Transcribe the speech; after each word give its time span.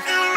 Carlos. 0.00 0.31